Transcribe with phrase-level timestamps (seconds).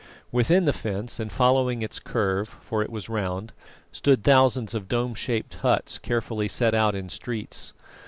[0.31, 3.53] Within the fence and following its curve, for it was round,
[3.91, 7.73] stood thousands of dome shaped huts carefully set out in streets.